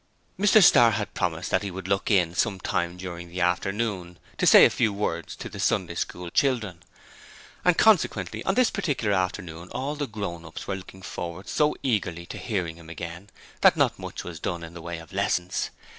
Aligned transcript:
Mr 0.39 0.63
Starr 0.63 0.93
had 0.93 1.13
promised 1.13 1.51
that 1.51 1.61
he 1.61 1.69
would 1.69 1.87
look 1.87 2.09
in 2.09 2.33
some 2.33 2.59
time 2.59 2.97
during 2.97 3.29
the 3.29 3.39
afternoon 3.39 4.17
to 4.39 4.47
say 4.47 4.65
a 4.65 4.69
few 4.71 4.91
words 4.91 5.35
to 5.35 5.47
the 5.47 5.59
Sunday 5.59 5.93
School 5.93 6.31
children, 6.31 6.81
and 7.63 7.77
consequently 7.77 8.43
on 8.45 8.55
this 8.55 8.71
particular 8.71 9.13
afternoon 9.13 9.69
all 9.73 9.95
the 9.95 10.07
grown 10.07 10.43
ups 10.43 10.65
were 10.65 10.75
looking 10.75 11.03
forward 11.03 11.47
so 11.47 11.75
eagerly 11.83 12.25
to 12.25 12.39
hearing 12.39 12.77
him 12.77 12.89
again 12.89 13.29
that 13.61 13.77
not 13.77 13.99
much 13.99 14.23
was 14.23 14.39
done 14.39 14.63
in 14.63 14.73
the 14.73 14.81
way 14.81 14.97
of 14.97 15.13
lessons. 15.13 15.69